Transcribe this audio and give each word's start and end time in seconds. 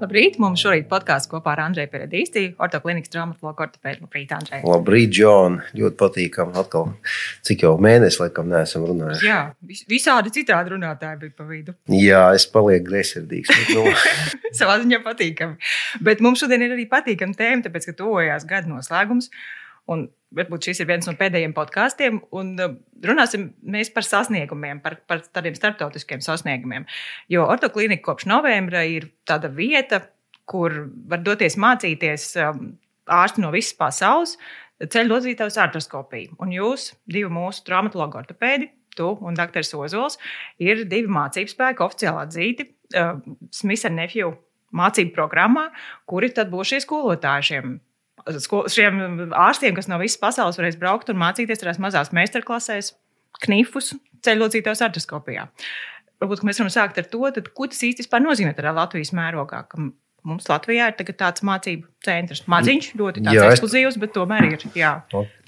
Labrīt! 0.00 0.36
Mums 0.42 0.62
šorīt 0.64 0.88
podkāsts 0.90 1.30
kopā 1.30 1.52
ar 1.54 1.62
Andreju 1.68 1.90
Peredīsti, 1.92 2.42
ortoklinikas 2.62 3.12
traumatologu 3.12 3.64
ortopēdu. 3.64 4.04
Labrīt, 4.06 4.32
Andrej! 4.34 4.62
Labrīt, 4.66 5.12
Džon! 5.14 5.60
Ļoti 5.78 5.98
patīkami 6.00 6.56
atkal. 6.60 6.90
Cik 7.46 7.64
jau 7.66 7.74
mēnesi, 7.82 8.20
laikam, 8.22 8.50
neesam 8.50 8.86
runājuši. 8.88 9.28
Jā, 9.28 9.38
visādi 9.90 10.34
citādi 10.34 10.74
runātāji 10.74 11.20
bija 11.22 11.36
pa 11.38 11.48
vidu. 11.48 11.76
Jā, 11.94 12.24
es 12.36 12.48
palieku 12.50 12.88
greizsirdīgs. 12.90 13.54
Nu... 13.74 13.86
Savā 14.58 14.80
ziņā 14.82 15.02
patīkami. 15.04 15.58
Bet 16.06 16.24
mums 16.24 16.42
šodien 16.42 16.66
ir 16.66 16.74
arī 16.74 16.88
patīkama 16.90 17.38
tēma, 17.38 17.66
tāpēc, 17.68 17.90
ka 17.90 17.98
tuvojās 18.02 18.48
gada 18.50 18.70
noslēgums. 18.70 19.30
Un 19.92 20.06
varbūt 20.34 20.70
šis 20.70 20.80
ir 20.82 20.88
viens 20.88 21.06
no 21.08 21.14
pēdējiem 21.18 21.52
podkāstiem, 21.56 22.20
un 22.36 22.54
uh, 22.62 22.76
runāsim 23.04 23.50
par 23.94 24.06
sasniegumiem, 24.06 24.80
par, 24.84 24.96
par 25.08 25.22
tādiem 25.34 25.56
starptautiskiem 25.58 26.24
sasniegumiem. 26.24 26.86
Jo 27.32 27.44
ortoklinika 27.52 28.06
kopš 28.08 28.28
novembra 28.30 28.84
ir 28.88 29.10
tāda 29.28 29.50
vieta, 29.52 30.00
kur 30.48 30.74
var 31.08 31.22
doties 31.24 31.58
mācīties 31.60 32.30
um, 32.42 32.72
ārsti 33.12 33.44
no 33.44 33.52
visas 33.54 33.76
pasaules, 33.78 34.38
ceļu 34.82 35.12
lodzītājus 35.12 35.60
artroskopiju. 35.60 36.38
Un 36.42 36.52
jūs, 36.52 36.92
divi 37.06 37.30
mūsu 37.32 37.64
traumatologi 37.68 38.20
ortopēdi, 38.24 38.70
tu 38.96 39.10
un 39.26 39.36
dr. 39.36 39.64
Ozols, 39.78 40.18
ir 40.62 40.84
divi 40.90 41.10
mācību 41.12 41.50
spēki 41.50 41.84
oficiāli 41.84 42.24
atzīti 42.24 42.68
uh, 42.98 43.18
Smith 43.54 43.86
Nephew 43.90 44.34
mācību 44.74 45.14
programmā, 45.14 45.68
kuri 46.10 46.32
tad 46.34 46.50
būs 46.52 46.72
šie 46.72 46.80
skolotāji 46.84 47.50
šiem 47.50 47.76
šiem 48.72 49.00
ārstiem, 49.36 49.74
kas 49.76 49.88
no 49.90 49.98
visas 50.00 50.20
pasaules 50.20 50.58
varēs 50.60 50.78
braukt 50.80 51.10
un 51.12 51.20
mācīties 51.20 51.60
tajās 51.60 51.80
mazās 51.82 52.12
meistarklasēs, 52.16 52.94
knifus 53.44 53.92
ceļocītājos 54.24 54.84
artoskopijā. 54.86 55.48
Varbūt 56.22 56.44
mēs 56.46 56.60
varam 56.62 56.72
sākt 56.72 57.00
ar 57.00 57.08
to, 57.10 57.22
tad, 57.36 57.50
ko 57.56 57.68
tas 57.68 57.82
īstenībā 57.84 58.22
nozīmē 58.22 58.54
tādā 58.56 58.72
Latvijas 58.76 59.12
mērogā. 59.16 59.64
Mums 60.24 60.46
Latvijā 60.48 60.86
ir 60.88 61.08
tāds 61.20 61.42
mācību 61.44 61.84
centrs. 62.04 62.46
Maziņš, 62.48 62.86
ļoti 62.96 63.22
jā, 63.26 63.42
ekskluzīvs, 63.52 63.98
bet 64.00 64.14
tomēr 64.14 64.46
ir. 64.48 64.62
Jā, 64.72 64.92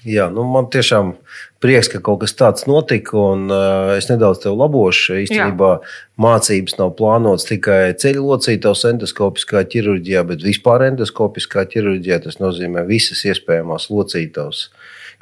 jā 0.05 0.27
nu 0.29 0.43
man 0.45 0.67
tiešām 0.73 1.15
prieks, 1.63 1.89
ka 1.89 2.01
kaut 2.05 2.19
kas 2.21 2.35
tāds 2.37 2.67
notika. 2.69 3.15
Un, 3.17 3.47
uh, 3.49 3.95
es 3.97 4.05
nedaudz 4.11 4.43
tev 4.43 4.53
labošu. 4.59 5.17
Īstenībā 5.23 5.71
jā. 5.79 5.95
mācības 6.21 6.77
nav 6.77 6.93
plānotas 6.99 7.49
tikai 7.49 7.95
ceļu 7.97 8.27
locītavas 8.27 8.85
endoskopiskā 8.91 9.63
ķirurģijā, 9.73 10.21
bet 10.29 10.45
vispār 10.45 10.85
endoskopiskā 10.91 11.65
ķirurģijā. 11.73 12.21
Tas 12.27 12.37
nozīmē 12.43 12.85
visas 12.85 13.25
iespējamās 13.31 13.89
locītavas. 13.89 14.67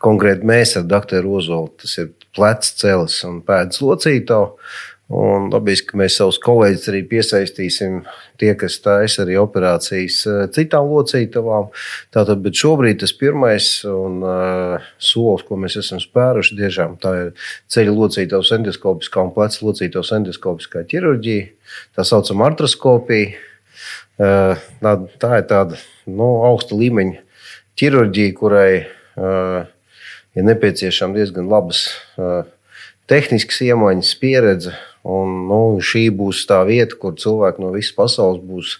Konkrēti 0.04 0.44
mēs 0.44 0.76
ar 0.76 0.84
Dr. 0.92 1.24
Ozolu, 1.24 1.72
tas 1.80 1.96
ir 2.02 2.12
plecs, 2.36 2.76
celis 2.82 3.22
un 3.24 3.40
pēdas 3.48 3.80
locītavas. 3.80 4.84
Un 5.06 5.52
labiski, 5.54 5.92
ka 5.92 6.00
mēs 6.02 6.16
savus 6.18 6.40
kolēģus 6.42 6.88
arī 6.90 7.04
piesaistīsim, 7.06 8.00
tie, 8.42 8.50
kas 8.58 8.80
taisa 8.82 9.22
arī 9.22 9.36
operācijas 9.38 10.16
eh, 10.26 10.38
citām 10.56 10.88
locītavām. 10.90 11.68
Tātad, 12.16 12.42
bet 12.42 12.58
šobrīd 12.58 13.04
tas 13.04 13.14
pirmais 13.14 13.68
un, 13.86 14.24
uh, 14.26 14.88
solis, 14.98 15.44
ko 15.46 15.60
mēs 15.62 15.78
esam 15.78 16.02
spēruši, 16.02 16.58
tiešām 16.58 16.96
tā 17.04 17.12
ir 17.20 17.30
ceļu 17.70 17.94
locītavas 18.00 18.50
endoskopiskā 18.58 19.28
un 19.28 19.30
pleca 19.36 19.62
locītavas 19.68 20.10
endoskopiskā 20.18 20.82
ķirurģija. 20.90 21.46
Tā 21.94 22.08
saucama 22.10 22.50
artroskopija. 22.50 23.38
Uh, 24.16 24.58
tā, 24.82 24.96
tā 25.22 25.32
ir 25.38 25.48
tāda 25.52 25.78
nu, 26.10 26.32
augsta 26.50 26.74
līmeņa 26.80 27.22
ķirurģija, 27.78 28.34
kurai 28.42 28.70
uh, 28.82 29.70
ir 30.34 30.50
nepieciešama 30.50 31.20
diezgan 31.20 31.52
labas 31.52 31.86
uh, 32.18 32.48
tehniskas 33.12 33.62
iemaņas, 33.70 34.18
pieredze 34.18 34.74
Un, 35.06 35.46
nu, 35.50 35.60
šī 35.86 36.08
būs 36.18 36.48
tā 36.50 36.64
vieta, 36.66 36.98
kur 36.98 37.14
cilvēki 37.22 37.62
no 37.62 37.70
visas 37.76 37.94
pasaules 37.94 38.42
būs. 38.42 38.80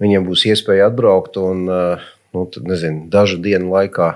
Viņiem 0.00 0.24
būs 0.24 0.46
iespēja 0.48 0.88
atbraukt 0.88 1.36
un 1.36 1.66
eh, 1.68 2.06
nu, 2.32 2.46
tad, 2.48 2.64
nezinu, 2.64 3.04
dažu 3.12 3.36
dienu 3.44 3.72
laikā. 3.74 4.14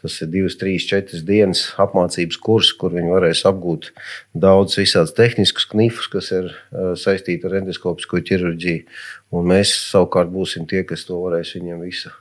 Tas 0.00 0.14
ir 0.24 0.30
divas, 0.32 0.56
trīs, 0.56 0.86
četras 0.88 1.20
dienas 1.28 1.66
apmācības 1.78 2.38
kurs, 2.40 2.70
kur 2.72 2.94
viņi 2.96 3.12
varēs 3.12 3.42
apgūt 3.50 3.90
daudz 4.32 4.78
visādus 4.80 5.12
tehniskus 5.12 5.68
knifus, 5.68 6.08
kas 6.08 6.30
ir 6.32 6.48
uh, 6.48 6.94
saistīti 6.96 7.44
ar 7.44 7.58
endoskopisko 7.58 8.22
ķirurģiju. 8.30 8.86
Un 9.36 9.50
mēs 9.52 9.74
savukārt 9.90 10.32
būsim 10.32 10.64
tie, 10.70 10.86
kas 10.88 11.04
to 11.04 11.20
varēs 11.20 11.52
viņiem 11.58 11.84
visu 11.84 12.14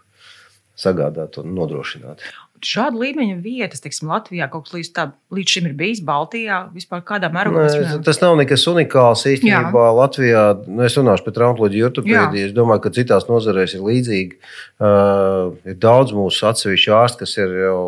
sagādāt 0.75 1.39
un 1.39 1.55
nodrošināt. 1.55 2.27
Šāda 2.65 2.99
līmeņa 2.99 3.35
vietas, 3.43 3.81
teiksim, 3.83 4.09
Latvijā 4.11 4.47
kaut 4.51 4.65
kas 4.67 4.75
līdz, 4.75 4.89
tā, 4.95 5.05
līdz 5.35 5.53
šim 5.55 5.67
ir 5.69 5.75
bijis, 5.79 6.01
Baltijā 6.05 6.59
vispār 6.73 7.03
kādā 7.07 7.29
mērogā? 7.33 7.67
Tas 8.05 8.19
nav 8.23 8.35
nekas 8.39 8.65
unikāls 8.71 9.25
īstenībā. 9.29 9.83
Jā. 9.85 9.93
Latvijā, 9.95 10.43
nu, 10.67 10.83
es 10.87 10.97
runāšu 10.99 11.27
par 11.27 11.35
traumatoloģiju, 11.37 11.87
ortopēdiju. 11.89 12.49
Es 12.49 12.55
domāju, 12.57 12.83
ka 12.85 12.93
citās 12.97 13.29
nozarēs 13.29 13.77
ir 13.77 13.85
līdzīgi. 13.85 14.39
Uh, 14.79 15.55
ir 15.69 15.79
daudz 15.79 16.15
mūsu 16.17 16.49
atsevišķu 16.49 16.95
ārstu, 16.97 17.23
kas 17.23 17.37
ir 17.39 17.55
jau 17.63 17.83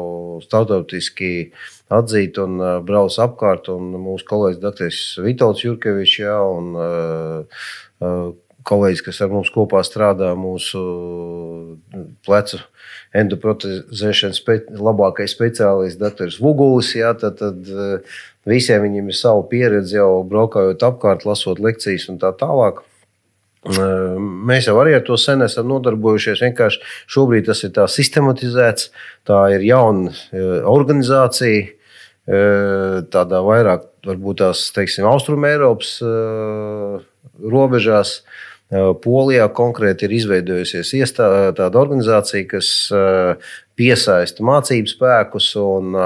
starptautiski 0.46 1.34
atzīti 1.92 2.46
un 2.46 2.62
uh, 2.62 2.78
brauc 2.86 3.18
apkārt. 3.26 3.68
Un 3.74 3.92
mūsu 4.06 4.28
kolēģis 4.30 4.64
Dr. 4.64 5.02
Vitāls 5.28 5.66
Jurkevičs, 5.66 6.22
jā, 6.24 6.38
un 6.40 6.72
uh, 6.80 7.66
uh, 8.00 8.32
kolēģis, 8.68 9.04
kas 9.06 9.22
ar 9.24 9.32
mums 9.32 9.52
kopā 9.54 9.82
strādā 9.86 10.32
mūsu 10.38 10.82
plecu 12.26 12.60
endoprotezēšanas 13.18 14.40
spe, 14.40 14.60
labākais 14.72 15.34
speciālists, 15.36 16.00
Dr. 16.00 16.32
Vugulis. 16.42 16.94
Jā, 16.96 17.14
tad, 17.18 17.42
tad 17.42 17.68
eh, 17.68 18.22
visiem 18.50 18.86
viņiem 18.86 19.12
ir 19.12 19.18
sava 19.18 19.44
pieredze 19.52 19.98
jau 19.98 20.22
braukājot 20.28 20.86
apkārt, 20.88 21.28
lasot 21.28 21.62
lekcijas 21.64 22.08
un 22.12 22.22
tā 22.22 22.32
tālāk. 22.40 22.84
Eh, 23.68 24.16
mēs 24.52 24.70
jau 24.70 24.78
arī 24.82 24.96
ar 24.98 25.06
to 25.08 25.20
sen 25.20 25.44
esam 25.46 25.70
nodarbojušies. 25.72 26.46
Vienkārši 26.46 26.82
šobrīd 27.12 27.50
tas 27.50 27.66
ir 27.68 27.76
tā 27.76 27.88
sistematizēts, 27.92 28.90
tā 29.28 29.44
ir 29.58 29.68
jauna 29.68 30.16
organizācija, 30.72 31.78
tādā 33.12 33.40
vairāk 33.42 33.88
varbūt 34.06 34.38
tās, 34.40 34.60
teiksim, 34.76 35.08
Austrum 35.10 35.42
Eiropas 35.50 35.96
robežās. 37.42 38.22
Polijā 38.72 39.50
konkrēti 39.52 40.08
ir 40.08 40.14
izveidojusies 40.16 40.94
iestā, 40.96 41.26
tāda 41.58 41.80
organizācija, 41.82 42.46
kas 42.54 42.70
piesaista 43.76 44.46
mācību 44.48 44.94
spēkus 44.94 45.50
un 45.60 45.98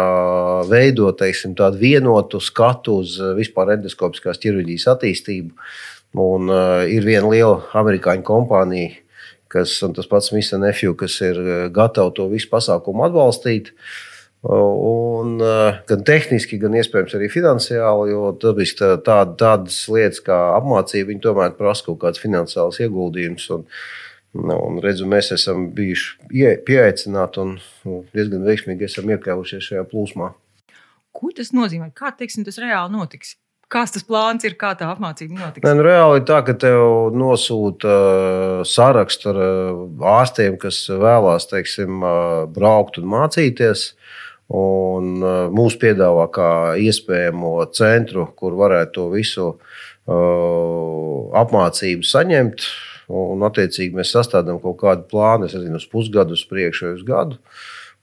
veido 0.72 1.12
teiksim, 1.14 1.54
tādu 1.58 1.78
vienotu 1.84 2.42
skatu 2.42 3.00
uz 3.04 3.20
vispār 3.38 3.76
endoskopiskās 3.76 4.42
ķirurģijas 4.42 4.88
attīstību. 4.96 5.54
Un, 6.26 6.50
ir 6.90 7.06
viena 7.06 7.30
liela 7.30 7.62
amerikāņu 7.78 8.26
kompānija, 8.26 8.96
kas, 9.52 9.78
tas 9.86 10.10
pats 10.10 10.34
Mr. 10.34 10.58
Nefju, 10.64 10.98
kas 10.98 11.20
ir 11.22 11.38
gatava 11.76 12.10
to 12.18 12.26
visu 12.34 12.50
pasākumu 12.50 13.06
atbalstīt. 13.06 13.76
Uh, 13.76 14.15
Un, 14.46 15.40
eh, 15.42 15.80
gan 15.90 16.04
tehniski, 16.06 16.60
gan 16.62 16.76
iespējams 16.78 17.16
arī 17.18 17.30
finansiāli, 17.34 18.12
jo 18.14 18.28
dabiski 18.38 18.92
tā, 19.02 19.24
tādas 19.40 19.80
lietas 19.90 20.22
kā 20.22 20.38
apmācība, 20.60 21.10
viņi 21.10 21.24
tomēr 21.24 21.56
prasa 21.58 21.88
kaut 21.88 21.98
kāds 22.04 22.22
finansiāls 22.22 22.78
ieguldījums. 22.84 23.48
Un, 23.56 23.64
nu, 24.38 24.58
un 24.68 24.78
redzu, 24.84 25.08
mēs 25.10 25.32
esam 25.34 25.72
bijuši 25.74 26.60
pieaicināti 26.68 27.42
un 27.42 27.56
nu, 27.88 28.04
diezgan 28.14 28.46
veiksmīgi 28.46 28.86
esam 28.86 29.10
iekļāvušies 29.16 29.72
šajā 29.72 29.88
plūsmā. 29.90 30.30
Ko 31.16 31.32
tas 31.34 31.50
nozīmē? 31.56 31.90
Kā 31.96 32.12
teiksim, 32.14 32.46
tas 32.46 32.60
reāli 32.62 32.94
notiks? 32.94 33.38
Kāds 33.72 33.96
tas 33.96 34.06
plāns 34.06 34.46
ir, 34.46 34.54
kā 34.62 34.76
tā 34.78 34.92
apmācība 34.92 35.40
notiks? 35.40 35.66
Nē, 35.66 35.74
nu, 35.80 35.88
reāli 35.88 36.22
tā, 36.28 36.44
ka 36.46 36.54
tev 36.62 37.16
nosūta 37.18 37.90
uh, 37.90 38.60
sarakstu 38.68 39.32
ar 39.32 39.40
uh, 39.42 39.80
ārstiem, 40.20 40.60
kas 40.62 40.84
vēlās 40.92 41.50
teiksim, 41.50 42.04
uh, 42.06 42.44
braukt 42.46 43.02
un 43.02 43.10
mācīties. 43.10 43.88
Un 44.54 45.24
uh, 45.24 45.48
mūsu 45.50 45.80
piedāvā 45.82 46.28
kā 46.34 46.50
iespējamo 46.78 47.58
centru, 47.74 48.28
kur 48.38 48.54
varētu 48.60 48.92
to 48.94 49.06
visu 49.10 49.46
uh, 49.56 51.32
apmācību 51.42 52.06
saņemt. 52.06 52.68
Un, 53.16 53.42
attiecīgi, 53.46 53.94
mēs 53.98 54.14
sastādām 54.14 54.60
kaut 54.62 54.78
kādu 54.82 55.08
plānu, 55.10 55.50
es 55.50 55.58
nezinu, 55.58 55.82
uz 55.82 55.90
pusgadu, 55.90 56.38
uz 56.38 56.46
priekšu, 56.50 56.94
uz 56.94 57.04
gadu. 57.06 57.42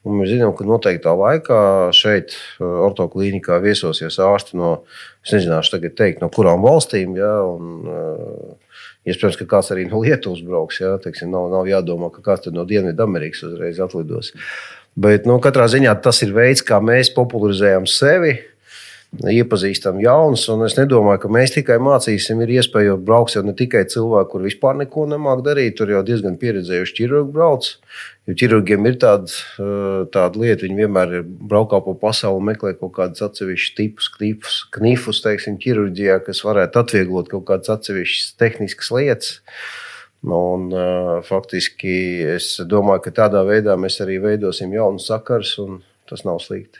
Un 0.02 0.18
mēs 0.18 0.32
zinām, 0.32 0.50
ka 0.58 0.66
noteiktā 0.66 1.14
laikā 1.14 1.62
šeit, 1.94 2.34
uh, 2.58 2.82
ortoklinikā, 2.88 3.60
viesosies 3.62 4.18
ārsti 4.18 4.58
no, 4.58 4.80
es 5.22 5.36
nezināšu, 5.38 5.78
teikt, 5.94 6.24
no 6.24 6.30
kurām 6.30 6.66
valstīm. 6.66 7.14
Ja, 7.22 7.36
un, 7.46 8.58
Iespējams, 9.02 9.34
ka 9.34 9.48
kāds 9.50 9.72
arī 9.74 9.88
no 9.90 9.98
Lietuvas 9.98 10.44
brauks. 10.46 10.76
Ja, 10.78 10.92
teiksim, 11.02 11.32
nav, 11.34 11.48
nav 11.50 11.66
jādomā, 11.66 12.06
ka 12.14 12.20
kāds 12.22 12.46
no 12.54 12.62
Dienvidamerikas 12.70 13.42
uzreiz 13.48 13.80
atlidos. 13.82 14.30
Uh, 14.30 14.81
Bet 14.92 15.24
nu, 15.28 15.38
katrā 15.40 15.68
ziņā 15.72 15.94
tas 16.04 16.20
ir 16.24 16.34
veids, 16.36 16.60
kā 16.64 16.76
mēs 16.84 17.12
popularizējam 17.16 17.86
sevi, 17.88 18.34
iepazīstam 19.12 20.00
jaunus. 20.00 20.46
Es 20.66 20.76
nedomāju, 20.78 21.20
ka 21.24 21.30
mēs 21.32 21.52
tikai 21.52 21.76
mācīsim, 21.82 22.40
ir 22.44 22.54
iespēja 22.56 22.96
braukt 22.96 23.34
jau 23.36 23.42
ne 23.44 23.52
tikai 23.56 23.84
cilvēki, 23.88 24.30
kur 24.32 24.44
vispār 24.46 24.78
neko 24.80 25.04
nemāk 25.10 25.42
darīt. 25.44 25.76
Tur 25.76 25.92
jau 25.92 26.00
diezgan 26.06 26.38
pieredzējuši 26.40 26.96
ķirurgi 26.96 27.34
brauc. 27.34 27.68
Jo 28.28 28.36
ķirurgiem 28.38 28.88
ir 28.88 28.98
tāda, 29.02 29.28
tāda 30.14 30.40
lieta, 30.40 30.64
viņi 30.64 30.80
vienmēr 30.84 31.14
braukā 31.24 31.82
pa 31.84 31.96
pasauli, 32.06 32.44
meklē 32.52 32.74
kaut 32.78 32.94
kādus 32.96 33.24
atsevišķus 33.26 33.76
tipus, 33.76 34.08
knifus, 34.16 34.58
knifus 34.76 35.22
teiksim, 35.24 35.58
ķirurģijā, 35.60 36.20
kas 36.28 36.44
varētu 36.46 36.84
atvieglot 36.84 37.32
kaut 37.32 37.48
kādas 37.50 37.72
atsevišķas 37.76 38.36
tehniskas 38.40 38.92
lietas. 38.94 39.32
Un, 40.22 40.68
faktiski 41.26 41.96
es 42.36 42.54
domāju, 42.70 43.08
ka 43.08 43.14
tādā 43.24 43.42
veidā 43.42 43.74
mēs 43.74 43.98
arī 44.04 44.20
veidosim 44.22 44.70
jaunu 44.70 45.02
sakars, 45.02 45.56
un 45.58 45.80
tas 46.06 46.22
nav 46.28 46.38
slikti. 46.44 46.78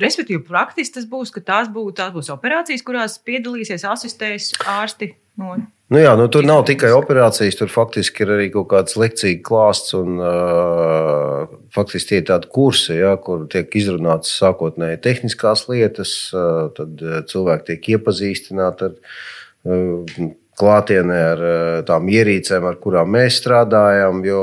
Respektīvi, 0.00 0.42
praktiski 0.42 0.96
tas 0.96 1.06
būs, 1.06 1.30
ka 1.30 1.42
tās, 1.44 1.70
būs, 1.70 1.92
tās 1.94 2.10
būs 2.14 2.32
operācijas, 2.34 2.82
kurās 2.82 3.20
piedalīsies 3.22 3.84
asistēs 3.86 4.50
ārsti. 4.66 5.12
No 5.38 5.52
nu 5.92 6.00
jā, 6.00 6.14
nu, 6.18 6.26
tur 6.32 6.46
nav 6.48 6.64
tikai 6.66 6.90
operācijas, 6.96 7.58
tur 7.60 7.70
faktiski 7.70 8.24
ir 8.24 8.32
arī 8.34 8.46
kaut 8.54 8.70
kāds 8.72 8.96
lekciju 8.98 9.42
klāsts. 9.46 9.92
Un, 9.98 10.16
uh, 10.18 11.52
faktiski 11.76 12.08
tie 12.08 12.20
ir 12.22 12.26
tādi 12.32 12.50
kursi, 12.50 12.96
ja, 12.98 13.12
kur 13.20 13.44
tiek 13.52 13.70
izrunātas 13.78 14.32
sākotnēji 14.40 15.02
tehniskās 15.04 15.66
lietas, 15.70 16.16
uh, 16.34 16.72
tad 16.74 17.04
cilvēki 17.30 17.68
tiek 17.70 17.92
iepazīstināti 17.94 18.90
ar. 18.90 18.98
Uh, 19.66 20.34
klātienē 20.56 21.18
ar 21.32 21.44
tām 21.88 22.08
ierīcēm, 22.08 22.64
ar 22.64 22.78
kurām 22.80 23.12
mēs 23.16 23.42
strādājam, 23.42 24.22
jo 24.24 24.42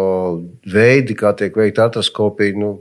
veidi, 0.69 1.17
kā 1.17 1.33
tiek 1.37 1.55
veikta 1.57 1.87
artroskopija, 1.87 2.57
nu, 2.61 2.75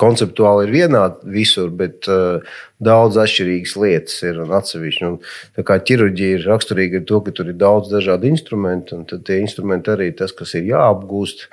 konceptuāli 0.00 0.66
ir 0.66 0.72
vienādi 0.74 1.34
visur, 1.36 1.70
bet 1.74 2.08
uh, 2.10 2.42
daudz 2.82 3.18
atšķirīgas 3.22 3.74
lietas 3.80 4.16
ir 4.26 4.40
un 4.42 4.54
atsevišķi. 4.58 5.06
Un, 5.08 5.18
tā 5.56 5.64
kā 5.66 5.78
ķirurģija 5.86 6.38
ir 6.38 6.46
raksturīga 6.50 7.00
ar 7.00 7.08
to, 7.10 7.20
ka 7.26 7.34
tur 7.36 7.50
ir 7.52 7.58
daudz 7.60 7.92
dažādu 7.92 8.30
instrumentu, 8.30 8.98
un 8.98 9.06
tie 9.26 9.40
instrumenti 9.42 9.94
arī 9.94 10.10
ir 10.10 10.16
tas, 10.18 10.34
kas 10.34 10.56
ir 10.58 10.66
jāapgūst. 10.72 11.46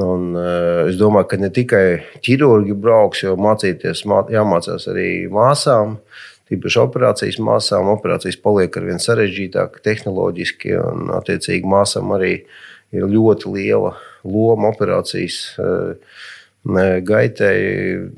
Un, 0.00 0.32
uh, 0.38 0.88
es 0.90 0.98
domāju, 0.98 1.30
ka 1.30 1.40
ne 1.42 1.50
tikai 1.54 1.84
ķirurgi 2.26 2.76
brauks, 2.78 3.24
jo 3.26 3.36
mācīties, 3.40 4.04
mā, 4.10 4.24
jāmācās 4.34 4.86
arī 4.90 5.10
māsām. 5.30 5.98
Tīpaši 6.50 6.80
operācijas 6.82 7.38
māsām, 7.46 7.92
operācijas 7.92 8.40
paliek 8.42 8.74
ar 8.76 8.88
vien 8.88 8.98
sarežģītākas, 9.02 9.84
tehnoloģiski, 9.86 10.74
un 10.82 11.12
attiecīgi 11.14 11.70
māsām 11.70 12.10
arī 12.16 12.32
ir 12.90 13.06
ļoti 13.06 13.54
liela 13.54 13.94
loma 14.26 14.72
operācijas. 14.74 15.40
Uh, 15.62 16.28
gaitēji, 16.60 18.10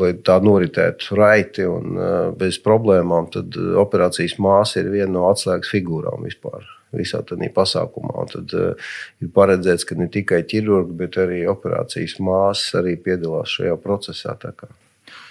lai 0.00 0.12
tā 0.24 0.38
noritētu 0.40 1.16
raiti 1.16 1.66
un 1.68 1.98
bez 2.38 2.58
problēmām, 2.64 3.28
tad 3.30 3.56
operācijas 3.56 4.38
māsa 4.38 4.80
ir 4.80 4.90
viena 4.90 5.12
no 5.12 5.26
atslēgas 5.28 5.68
figūrām 5.68 6.24
vispār. 6.24 6.64
Visā 6.92 7.22
tādā 7.24 7.48
pasākumā. 7.48 8.12
Un 8.20 8.28
tad 8.28 8.52
uh, 8.52 8.74
ir 9.20 9.30
paredzēts, 9.32 9.84
ka 9.88 9.96
ne 9.96 10.10
tikai 10.12 10.42
ķirurgi, 10.44 10.92
bet 10.92 11.16
arī 11.16 11.46
operācijas 11.48 12.18
māsas 12.20 12.74
arī 12.82 12.98
piedalās 13.00 13.48
šajā 13.48 13.78
procesā. 13.80 14.36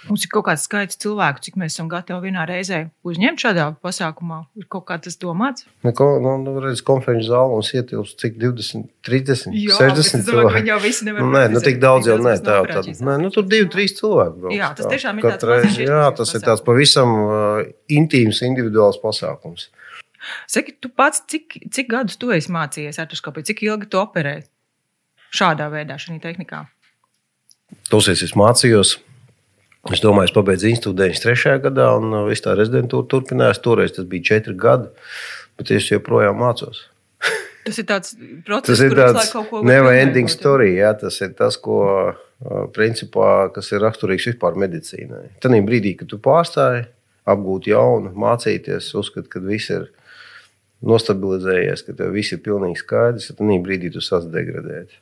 Mums 0.10 0.24
ir 0.26 0.32
kaut 0.34 0.48
kāds 0.48 0.64
skaits 0.66 0.98
cilvēku, 1.02 1.44
cik 1.46 1.58
mēs 1.62 1.76
esam 1.76 1.90
gatavi 1.92 2.32
vienā 2.32 2.42
reizē 2.50 2.80
uzņemt 3.06 3.44
šādā 3.44 3.68
pasākumā. 3.86 4.40
Ir 4.58 4.66
kaut 4.72 4.88
kā 4.88 4.98
tas 5.04 5.20
domāts. 5.22 5.68
Nu, 5.86 5.92
ko, 5.98 6.08
nu, 6.24 6.34
nu, 6.42 6.56
redz, 6.64 6.82
konferenču 6.86 7.28
zāle 7.28 7.52
mums 7.54 7.70
ietilpst 7.76 8.18
cik 8.24 8.40
20, 8.42 8.88
30, 9.06 9.54
Jā, 9.54 9.78
60 9.78 10.26
cilvēki. 10.26 10.56
Viņi 10.58 10.74
jau 10.74 10.80
visi 10.82 11.06
nevar 11.06 11.22
būt. 11.28 11.36
Nē, 11.36 11.44
nu, 11.54 11.62
tik 11.68 11.78
daudz 11.84 12.10
jau 12.10 12.18
nē, 12.18 12.34
tā, 12.42 12.56
tā, 12.72 12.82
nē, 12.88 13.18
nu, 13.22 13.30
tur 13.36 13.46
divi, 13.46 13.68
trīs 13.74 13.94
cilvēki. 14.00 14.42
Brauc, 14.42 14.56
jā, 14.58 14.72
tas 14.80 14.88
tā. 14.88 14.96
tiešām 14.96 15.22
ir 15.22 15.28
tāds 15.28 15.50
reiz, 15.52 15.78
jā, 15.86 16.02
tas 16.18 16.34
ir 16.34 16.46
tāds 16.48 16.66
pavisam 16.66 17.14
uh, 17.20 17.62
intīms, 17.94 18.42
individuāls 18.48 18.98
pasākums. 19.04 19.70
Saki, 20.50 20.76
tu 20.82 20.90
pats, 20.90 21.22
cik, 21.30 21.60
cik 21.74 21.94
gadus 21.94 22.18
tu 22.22 22.34
esi 22.34 22.50
mācījies 22.54 22.98
artroskopiju, 23.02 23.52
cik 23.54 23.64
ilgi 23.70 23.90
tu 23.94 24.02
operē 24.02 24.40
šādā 25.34 25.70
veidā, 25.74 25.98
šajā 26.02 26.22
tehnikā? 26.26 26.66
Tosies 27.90 28.22
es 28.26 28.36
mācījos 28.38 28.98
Es 29.90 30.02
domāju, 30.04 30.30
es 30.30 30.34
pabeidzu 30.36 30.70
institūtu 30.70 31.00
93. 31.00 31.56
gadā, 31.64 31.88
un 31.98 32.14
uh, 32.14 32.26
viss 32.30 32.44
tā 32.46 32.54
rezidentūra 32.58 33.08
turpinājās. 33.10 33.62
Toreiz 33.66 33.96
tas 33.96 34.06
bija 34.10 34.28
četri 34.36 34.54
gadi, 34.58 34.92
bet 35.58 35.72
es 35.74 35.88
joprojām 35.90 36.38
mācos. 36.38 36.84
Tas 37.66 37.78
ir 37.78 37.86
tāds 37.86 38.16
process, 38.42 38.72
tas 38.72 38.80
ir 38.82 38.96
tāds 38.98 39.36
never 39.62 39.94
ending 39.94 40.26
story. 40.34 40.72
Jā, 40.80 40.96
tas 40.98 41.20
ir 41.22 41.36
tas, 41.38 41.60
ko, 41.62 41.76
uh, 42.10 42.64
principā, 42.74 43.52
kas 43.54 43.70
ir 43.70 43.84
raksturīgs 43.86 44.32
vispār 44.32 44.58
medicīnai. 44.58 45.28
Tad 45.46 45.54
brīdī, 45.68 45.92
kad 46.00 46.10
tu 46.10 46.18
pārstāji, 46.18 46.88
apgūt 47.30 47.70
jaunu, 47.70 48.16
mācīties, 48.18 48.90
uzskat, 48.98 49.30
ka 49.30 49.44
viss 49.46 49.70
ir 49.70 49.92
nostabilizējies, 50.82 51.86
ka 51.86 51.94
tev 52.00 52.18
viss 52.18 52.34
ir 52.34 52.42
pilnīgi 52.42 52.82
skaidrs, 52.82 53.30
tad 53.30 53.54
brīdī 53.62 53.94
tu 53.94 54.02
sāc 54.02 54.26
degradēt. 54.34 54.98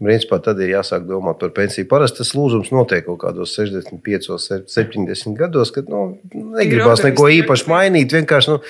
Principā 0.00 0.38
tad 0.40 0.60
ir 0.64 0.72
jāsāk 0.72 1.04
domāt 1.04 1.36
par 1.42 1.50
pensiju. 1.56 1.88
Parasti 1.90 2.22
tas 2.22 2.30
lūzums 2.32 2.70
notiek 2.72 3.04
kaut 3.04 3.20
kādos 3.20 3.52
65, 3.58 4.30
70 4.72 5.36
gados, 5.36 5.72
kad 5.74 5.90
nu, 5.92 6.06
negribās 6.32 7.04
neko 7.04 7.28
īpaši 7.42 7.68
mainīt. 7.68 8.16
Vienkārši, 8.16 8.54
nu, 8.54 8.62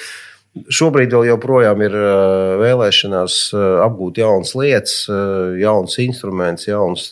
Šobrīd 0.51 1.13
vēl 1.15 1.29
joprojām 1.29 1.83
ir 1.87 1.93
vēlēšanās 2.59 3.35
apgūt 3.85 4.17
jaunas 4.19 4.51
lietas, 4.59 4.95
jaunas 5.61 5.95
instrumentus, 6.03 6.67
jaunas 6.67 7.05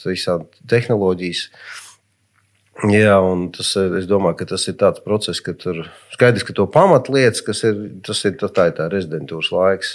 tehnoloģijas. 0.67 1.45
Jā, 2.91 3.15
un 3.23 3.47
tas, 3.55 3.71
es 3.79 4.11
domāju, 4.11 4.41
ka 4.41 4.49
tas 4.55 4.67
ir 4.71 4.75
tāds 4.79 5.03
process, 5.07 5.39
ka 5.43 5.55
tur 5.55 5.85
skaidrs, 6.15 6.47
ka 6.47 6.55
to 6.55 6.67
pamatlietas, 6.71 7.45
kas 7.47 7.63
ir, 7.67 7.79
tas 8.07 8.25
ir 8.27 8.35
tā, 8.43 8.51
tā, 8.55 8.69
tā 8.75 8.91
rezidentūras 8.91 9.53
laiks. 9.55 9.95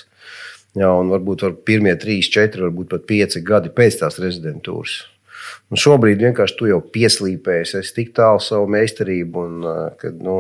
Jā, 0.74 0.90
un 0.90 1.12
varbūt 1.14 1.44
var 1.46 1.58
pirmie 1.68 1.94
trīs, 2.02 2.32
četri, 2.34 2.64
varbūt 2.66 2.90
pat 2.96 3.04
pieci 3.10 3.44
gadi 3.46 3.70
pēc 3.74 4.00
tās 4.00 4.18
rezidentūras. 4.22 4.96
Un 5.70 5.80
šobrīd 5.80 6.24
vienkārši 6.24 6.58
tu 6.58 6.70
jau 6.70 6.80
pieslīpējies, 6.94 7.76
es 7.82 7.94
tik 7.94 8.14
tālu 8.18 8.42
savu 8.42 8.70
meistarību, 8.74 9.44
un 9.44 9.68
kad, 10.02 10.18
nu, 10.24 10.40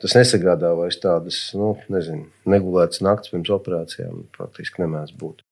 tas 0.00 0.16
nesagādā 0.16 0.72
vairs 0.78 1.00
tādas 1.02 1.42
nu, 1.58 1.74
nezinu, 1.92 2.26
negulētas 2.48 3.02
naktas 3.04 3.34
pirms 3.34 3.52
operācijām. 3.56 4.24
Praktiski 4.36 4.84
nemēdz 4.84 5.14
būt. 5.20 5.44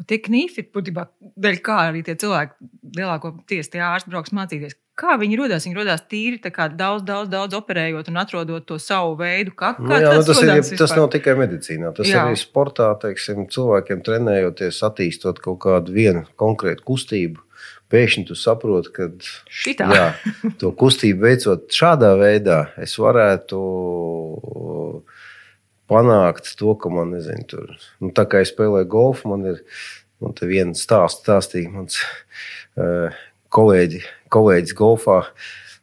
Un 0.00 0.06
tie 0.08 0.20
knifi, 0.24 0.64
būtībā, 0.74 1.04
dēļ 1.42 1.58
kā 1.64 1.76
arī 1.90 2.04
tie 2.06 2.14
cilvēki, 2.20 2.70
lielākoties 2.96 3.68
tie 3.72 3.82
ārsti 3.84 4.12
brauks 4.12 4.32
mācīties, 4.36 4.78
Kā 5.00 5.16
viņi 5.20 5.38
radās? 5.40 5.64
Viņi 5.64 5.78
radās 5.78 6.02
tīri 6.10 6.40
daudz, 6.76 7.04
daudz, 7.08 7.30
daudz 7.32 7.56
operējot 7.56 8.10
un 8.12 8.20
atrodot 8.20 8.66
to 8.68 8.76
savu 8.82 9.14
veidu. 9.16 9.54
Kā, 9.56 9.72
kā 9.78 9.84
nu, 9.86 9.94
jā, 9.96 10.10
nu, 10.18 10.24
tas, 10.28 10.40
ir, 10.44 10.80
tas 10.80 10.92
nav 10.96 11.08
tikai 11.14 11.36
medicīnā. 11.40 11.92
Tas 11.96 12.10
jā. 12.10 12.26
arī 12.26 12.36
sportā, 12.36 12.90
teiksim, 13.00 13.46
cilvēkiem 13.52 14.02
trenējoties, 14.04 14.82
attīstot 14.90 15.40
kaut 15.44 15.62
kādu 15.64 15.94
vienu 15.96 16.26
konkrētu 16.40 16.84
kustību. 16.90 17.46
Pēkšņi 17.90 18.26
tu 18.28 18.36
saproti, 18.38 18.92
ka 18.94 19.08
jā, 19.96 20.04
to 20.60 20.70
kustību 20.78 21.24
veicot 21.26 21.64
šādā 21.74 22.12
veidā, 22.20 22.60
es 22.78 22.94
varētu 23.00 23.58
panākt 25.90 26.52
to, 26.60 26.76
ka 26.78 26.92
man, 26.92 27.16
nezinu, 27.16 27.48
tur, 27.50 27.72
nu, 27.98 28.12
tā 28.14 28.28
kā 28.30 28.44
es 28.44 28.52
spēlēju 28.52 28.86
golfu, 28.92 29.32
man 29.32 29.48
ir 29.54 29.58
nu, 30.22 30.30
viena 30.46 30.76
stāsta, 30.78 31.24
stāstīja 31.24 31.72
mans 31.74 31.98
uh, 32.78 33.18
kolēģi, 33.50 34.04
kolēģis 34.32 34.78
golfā. 34.78 35.24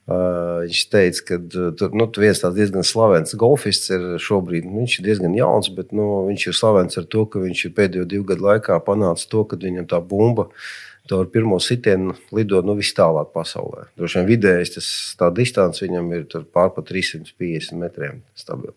Uh, 0.08 0.64
viņš 0.64 0.82
teica, 0.88 1.24
ka 1.28 1.38
tur 1.52 1.96
nu, 2.00 2.06
viens 2.16 2.40
tāds 2.40 2.56
diezgan 2.56 2.86
slavens 2.88 3.36
golfists 3.36 3.92
ir 3.92 4.06
šobrīd. 4.24 4.64
Nu, 4.64 4.86
viņš 4.86 5.00
ir 5.02 5.08
diezgan 5.10 5.36
jauns, 5.36 5.68
bet 5.76 5.92
nu, 5.92 6.06
viņš 6.30 6.46
ir 6.48 6.56
slavens 6.56 7.00
ar 7.00 7.10
to, 7.12 7.26
ka 7.28 7.44
viņš 7.44 7.66
ir 7.68 7.74
pēdējo 7.76 8.06
divu 8.08 8.30
gadu 8.30 8.48
laikā 8.48 8.80
panācis 8.88 9.28
to, 9.28 9.44
ka 9.44 9.60
viņam 9.60 9.90
tā 9.92 10.00
bumba 10.00 10.48
ar 11.16 11.26
pirmo 11.32 11.60
sitienu 11.60 12.16
lido 12.36 12.62
nu, 12.66 12.76
vis 12.76 12.92
tālāk 12.96 13.32
pasaulē. 13.36 13.88
Droši 14.00 14.20
vien 14.20 14.28
vidējais 14.28 14.74
tas 14.76 15.32
distance 15.36 15.84
viņam 15.86 16.12
ir 16.18 16.26
pārpa 16.54 16.84
350 16.84 17.80
metriem 17.80 18.22
stabili. 18.36 18.76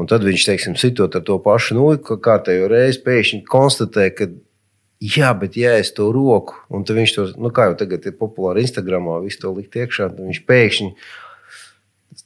Un 0.00 0.08
tad 0.08 0.24
viņš, 0.24 0.46
teiksim, 0.48 0.76
sitot 0.80 1.14
ar 1.16 1.24
to 1.24 1.36
pašu 1.42 1.76
nulli, 1.76 2.00
kārtējo 2.00 2.68
reizi 2.72 3.02
pēkšņi 3.04 3.42
konstatē, 3.48 4.08
ka 4.16 4.28
Jā, 5.02 5.32
bet 5.34 5.56
ja 5.58 5.74
es 5.80 5.90
to 5.96 6.12
roku, 6.14 6.54
un 6.70 6.84
viņš 6.86 7.12
to, 7.16 7.26
nu, 7.42 7.50
kā 7.54 7.66
jau 7.70 7.78
tagad 7.80 8.04
ir 8.06 8.14
populāri 8.14 8.62
Instagramā, 8.62 9.18
visu 9.24 9.40
to 9.42 9.50
likt 9.56 9.74
iekšā, 9.74 10.12
tad 10.12 10.22
viņš 10.22 10.42
pēkšņi 10.46 10.90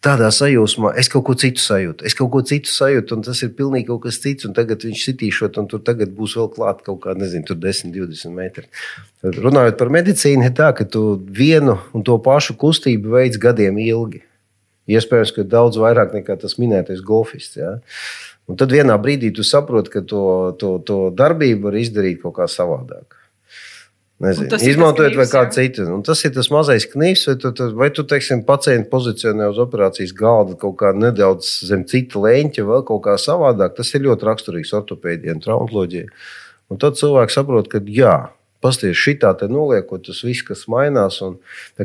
tādā 0.03 0.29
sajūsmā, 0.35 0.93
es 1.01 1.09
kaut 1.11 1.25
ko 1.29 1.35
citu 1.39 1.63
sajūtu, 1.63 2.05
es 2.07 2.15
kaut 2.19 2.31
ko 2.35 2.43
citu 2.47 2.71
sajūtu, 2.71 3.17
un 3.17 3.25
tas 3.27 3.41
ir 3.47 3.55
pilnīgi 3.57 3.89
kaut 3.89 4.03
kas 4.05 4.19
cits, 4.23 4.49
tagad 4.57 4.85
viņš 4.85 5.05
sitīšot, 5.09 5.59
un 5.63 5.69
tur 5.71 5.83
būs 6.19 6.37
vēl 6.39 6.51
klāt 6.53 6.83
kaut 6.87 7.01
kā, 7.07 7.15
nezinu, 7.19 7.47
tur 7.49 7.59
10, 7.63 7.95
20 7.95 8.35
metri. 8.35 8.67
Runājot 9.25 9.79
par 9.79 9.93
medicīnu, 9.95 10.45
ir 10.47 10.55
tā, 10.59 10.73
ka 10.77 10.85
tu 10.85 11.17
vienu 11.17 11.79
un 11.95 12.05
to 12.07 12.19
pašu 12.23 12.59
kustību 12.61 13.17
veids 13.17 13.41
gadiem 13.41 13.79
ilgi. 13.83 14.23
Iespējams, 14.87 15.33
ka 15.35 15.43
daudz 15.43 15.81
vairāk 15.83 16.13
nekā 16.15 16.37
tas 16.39 16.59
minētais 16.63 17.01
golfists. 17.03 17.57
Ja? 17.59 17.79
Un 18.47 18.59
tad 18.59 18.71
vienā 18.71 18.95
brīdī 19.03 19.33
tu 19.35 19.43
saproti, 19.47 19.91
ka 19.91 20.03
to, 20.07 20.25
to, 20.61 20.77
to 20.87 20.99
darbību 21.19 21.67
var 21.67 21.79
izdarīt 21.81 22.21
kaut 22.23 22.37
kā 22.39 22.47
savādāk. 22.51 23.17
Nezinu, 24.23 24.49
izmantojot 24.65 25.17
vai 25.19 25.27
kādu 25.29 25.53
citu. 25.53 25.85
Un 25.93 26.01
tas 26.07 26.23
ir 26.25 26.33
tas 26.33 26.47
mazais 26.49 26.87
knīps, 26.89 27.27
vai 27.29 27.35
tu, 27.43 27.67
vai 27.77 27.89
tu 27.93 28.05
teiksim, 28.09 28.47
pacientu 28.49 28.89
pozicionē 28.95 29.51
uz 29.51 29.59
operācijas 29.61 30.15
galda 30.17 30.57
kaut 30.57 30.79
kā 30.81 30.95
nedaudz 30.97 31.51
zem 31.69 31.85
cita 31.91 32.23
leņķa, 32.25 32.65
vēl 32.71 32.87
kaut 32.89 33.03
kā 33.05 33.19
savādāk. 33.21 33.75
Tas 33.77 33.93
ir 33.93 34.07
ļoti 34.07 34.31
raksturīgs 34.31 34.73
ortopēdijai 34.79 35.37
un 35.37 35.45
traumatoloģijai. 35.45 36.09
Un 36.73 36.81
tad 36.81 36.97
cilvēks 36.97 37.37
saprot, 37.37 37.69
ka 37.71 37.83
jā, 37.93 38.17
Pastāstiet, 38.65 38.97
šitā 38.97 39.33
te 39.39 39.49
noliekot, 39.53 40.07
tas 40.07 40.23
viss, 40.25 40.45
kas 40.47 40.65
mainās. 40.73 41.19
Un, 41.25 41.37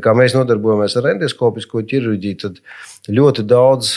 kā 0.03 0.13
mēs 0.17 0.35
nodarbojamies 0.37 0.95
ar 0.99 1.09
endoskopisko 1.13 1.83
ķirurģiju, 1.91 2.39
tad 2.45 2.61
ļoti 3.11 3.45
daudz 3.49 3.91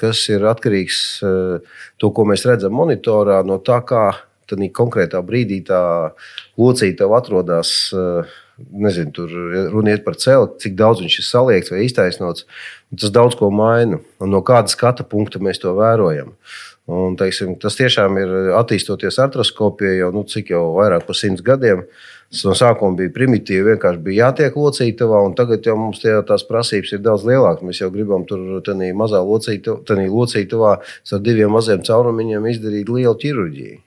kas 0.00 0.22
ir 0.32 0.46
atkarīgs 0.48 1.02
no 1.22 1.60
tā, 2.00 2.10
ko 2.16 2.24
mēs 2.28 2.46
redzam 2.48 2.74
monitorā, 2.76 3.42
no 3.46 3.60
tā, 3.62 3.82
kā 3.86 4.08
konkrētā 4.46 5.22
brīdī 5.26 5.62
tā 5.66 6.12
locīta 6.58 7.08
atrodas. 7.16 7.92
Nezinu, 8.56 9.10
tur 9.12 9.32
runiet 9.68 10.00
par 10.04 10.14
celu, 10.16 10.46
cik 10.56 10.78
daudz 10.78 11.02
viņš 11.02 11.18
ir 11.20 11.24
saliekts 11.26 11.72
vai 11.74 11.82
iztaisnots. 11.84 12.46
Tas 12.88 13.12
daudz 13.12 13.36
ko 13.36 13.50
maina. 13.52 13.98
Un 14.16 14.32
no 14.32 14.40
kāda 14.40 14.72
skata 14.72 15.04
punkta 15.04 15.42
mēs 15.44 15.60
to 15.60 15.74
vērojam. 15.76 16.32
Un, 16.86 17.16
teiksim, 17.18 17.56
tas 17.58 17.74
tiešām 17.74 18.14
ir 18.20 18.32
attīstoties 18.54 19.16
artroskopijai 19.24 19.96
jau, 19.98 20.12
nu, 20.14 20.22
cik 20.30 20.52
jau 20.52 20.68
vairāk 20.76 21.08
par 21.08 21.16
simts 21.18 21.42
gadiem. 21.42 21.82
Tas 22.30 22.44
no 22.46 22.54
sākuma 22.58 22.98
bija 22.98 23.10
primitīvi, 23.14 23.72
vienkārši 23.72 24.02
bija 24.02 24.28
jātiek 24.28 24.54
locītavā, 24.58 25.22
un 25.26 25.34
tagad 25.38 25.66
jau 25.66 25.74
mums 25.78 25.98
tie, 26.02 26.12
tās 26.26 26.44
prasības 26.46 26.92
ir 26.94 27.02
daudz 27.02 27.26
lielākas. 27.26 27.66
Mēs 27.66 27.80
jau 27.82 27.90
gribam 27.94 28.22
tur 28.26 28.60
tādā 28.66 28.92
mazā 28.98 29.22
locītavā 29.22 30.76
ar 30.78 31.24
diviem 31.26 31.50
maziem 31.54 31.82
caurumiņiem 31.86 32.46
izdarīt 32.52 32.90
lielu 32.90 33.14
ķirurģiju. 33.24 33.80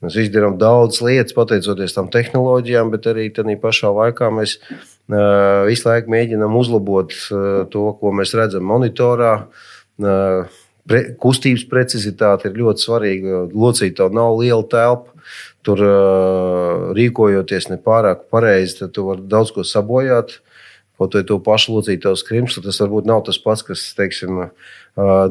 Mēs 0.00 0.16
izdarām 0.16 0.56
daudz 0.56 1.02
lietas, 1.04 1.36
pateicoties 1.36 1.92
tam 1.92 2.08
tehnoloģijām, 2.12 2.88
bet 2.92 3.10
arī 3.10 3.26
tādā 3.36 3.52
pašā 3.60 3.92
laikā 3.92 4.30
mēs 4.32 4.56
uh, 4.64 5.66
visu 5.68 5.90
laiku 5.90 6.12
mēģinām 6.16 6.56
uzlabot 6.56 7.12
uh, 7.12 7.50
to, 7.68 7.84
ko 8.00 8.16
mēs 8.16 8.32
redzam 8.38 8.64
monitorā. 8.64 9.34
Uh, 10.00 10.60
pre, 10.88 11.02
kustības 11.20 11.64
precizitāte 11.70 12.50
ir 12.50 12.60
ļoti 12.60 12.84
svarīga. 12.84 13.46
Locītā 13.52 14.10
nav 14.14 14.38
liela 14.40 14.64
telpa. 14.70 15.16
Tur 15.66 15.82
rīkojoties 16.96 17.68
nepārāk 17.68 18.30
pareizi, 18.32 18.78
tad 18.78 18.94
tu 18.96 19.04
vari 19.10 19.26
daudz 19.28 19.52
ko 19.52 19.64
sabojāt. 19.66 20.38
Kaut 21.00 21.14
vai 21.16 21.22
to 21.24 21.38
pašu 21.40 21.78
locītāju 21.78 22.18
skrimslu, 22.20 22.62
tas 22.64 22.76
varbūt 22.82 23.06
nav 23.08 23.22
tas 23.24 23.38
pats, 23.40 23.62
kas, 23.64 23.86
teiksim, 23.96 24.50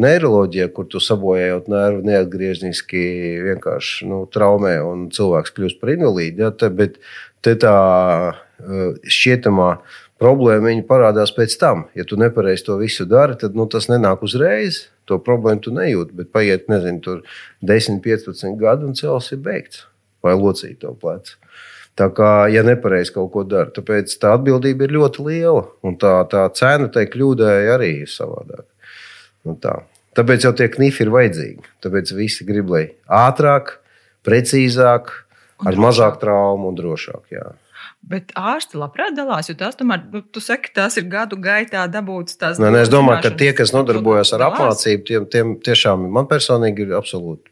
neiroloģija, 0.01 0.69
kur 0.73 0.87
tu 0.89 1.01
sabojājot 1.03 1.67
nervu 1.69 2.05
neatgriezniski 2.07 3.03
vienkārši 3.45 4.07
nu, 4.09 4.23
traumē 4.33 4.79
un 4.81 5.07
cilvēks 5.13 5.53
kļūst 5.53 5.81
par 5.81 5.93
invalīdu. 5.93 6.45
Ja, 6.45 6.49
te, 6.49 6.71
bet 6.73 6.97
te 7.45 7.53
tā 7.61 7.75
šķietamā 9.05 9.69
problēma 10.19 10.73
parādās 10.87 11.31
pēc 11.35 11.55
tam. 11.59 11.85
Ja 11.97 12.05
tu 12.07 12.19
nepareizi 12.19 12.67
to 12.67 12.77
visu 12.79 13.07
dari, 13.09 13.37
tad 13.39 13.55
nu, 13.55 13.67
tas 13.71 13.89
nenāk 13.91 14.23
uzreiz 14.25 14.87
to 15.09 15.19
problēmu 15.23 15.63
tu 15.65 15.73
nejūti. 15.75 16.15
Bet 16.19 16.31
paiet, 16.35 16.67
nezinu, 16.71 17.01
tur 17.03 17.21
10, 17.65 18.01
15 18.05 18.57
gadi 18.59 18.87
un 18.87 18.97
cels 18.97 19.31
ir 19.33 19.41
beigts 19.45 19.85
vai 20.23 20.35
locīt 20.35 20.81
to 20.83 20.91
plecu. 20.99 21.37
Tā 21.99 22.07
kā, 22.15 22.47
ja 22.51 22.63
nepareizi 22.63 23.11
kaut 23.15 23.31
ko 23.33 23.43
dara, 23.47 23.71
tāpēc 23.75 24.13
tā 24.21 24.33
atbildība 24.37 24.85
ir 24.85 24.95
ļoti 24.95 25.23
liela. 25.25 25.65
Un 25.83 25.97
tā, 25.99 26.13
tā 26.31 26.45
cena 26.55 26.87
tai 26.91 27.05
kļūdai 27.11 27.55
arī 27.73 27.89
ir 28.05 28.11
savādāka. 28.11 28.67
Nu 29.47 29.55
tā. 29.59 29.81
Tāpēc 30.15 30.47
jau 30.47 30.53
tie 30.55 30.69
knifi 30.71 31.03
ir 31.05 31.11
vajadzīgi. 31.13 31.65
Tāpēc 31.83 32.13
visi 32.15 32.47
grib, 32.47 32.71
lai 32.71 32.85
ātrāk, 33.05 33.77
precīzāk, 34.27 35.11
ar 35.67 35.79
mazāk 35.79 36.19
traumu 36.21 36.71
un 36.71 36.79
drošāk. 36.79 37.21
Jā. 37.35 37.51
Bet 37.99 38.31
ārsti 38.39 38.79
labprāt 38.79 39.13
dalās, 39.17 39.49
jo 39.51 39.57
tās 39.59 39.75
tomēr, 39.77 40.05
nu, 40.13 40.21
tu 40.23 40.41
saki, 40.41 40.71
tās 40.75 40.95
ir 40.97 41.09
gadu 41.11 41.35
gaitā 41.43 41.83
dabūtas 41.91 42.39
tās. 42.39 42.61
Nē, 42.61 42.71
nē, 42.71 42.85
es 42.85 42.91
domāju, 42.91 43.25
ka 43.25 43.31
tie, 43.41 43.51
kas 43.57 43.73
nodarbojas 43.75 44.31
ar 44.37 44.45
apmācību, 44.47 45.03
tiem, 45.05 45.25
tiem 45.29 45.51
tiešām 45.65 46.07
man 46.15 46.29
personīgi 46.29 46.87
ir 46.87 46.95
absolūti. 46.97 47.51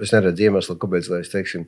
Es 0.00 0.12
neredzu 0.14 0.46
iemeslu, 0.46 0.76
kāpēc, 0.80 1.08
lai 1.10 1.22
es 1.24 1.32
teiksim, 1.32 1.64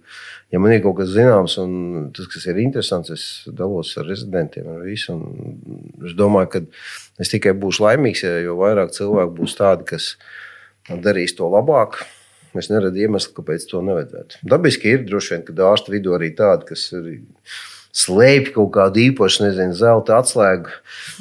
ja 0.54 0.60
man 0.62 0.76
ir 0.76 0.84
kaut 0.84 1.00
kas 1.00 1.10
zināms, 1.12 1.56
un 1.60 1.72
tas, 2.14 2.28
kas 2.30 2.46
ir 2.52 2.60
interesants, 2.62 3.10
es 3.12 3.24
dalos 3.58 3.90
ar 4.00 4.06
rezidentiem 4.06 4.68
un 4.70 4.84
visu. 4.84 5.16
Es 6.06 6.14
domāju, 6.16 6.52
ka 6.52 6.62
es 7.20 7.32
tikai 7.32 7.56
būšu 7.58 7.88
laimīgs, 7.88 8.22
ja 8.28 8.38
jo 8.44 8.54
vairāk 8.60 8.94
cilvēku 8.94 9.34
būs 9.40 9.58
tādi, 9.58 9.88
kas 9.88 10.14
darīs 10.88 11.34
to 11.36 11.50
labāk. 11.52 12.04
Es 12.54 12.68
neredzu 12.68 13.06
iemeslu, 13.06 13.34
kāpēc 13.40 13.66
to 13.70 13.80
nevajadzētu. 13.84 14.42
Dabiski 14.44 14.94
ir 14.94 15.06
droši 15.08 15.34
vien, 15.34 15.44
ka 15.48 15.54
ārstu 15.72 15.94
vidū 15.94 16.12
arī 16.16 16.34
tādi, 16.36 16.68
kas 16.68 16.90
ir 16.92 17.06
slēpj 17.92 18.54
kaut 18.56 18.70
kādu 18.76 19.02
īpašu, 19.08 19.46
nezinu, 19.46 19.76
zelta 19.76 20.20
atslēgu. 20.22 20.72